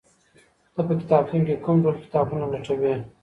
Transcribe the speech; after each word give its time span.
ته 0.73 0.81
په 0.87 0.93
کتابتون 0.99 1.41
کي 1.47 1.55
کوم 1.65 1.77
ډول 1.83 1.95
کتابونه 2.03 2.45
لټوې؟ 2.53 2.93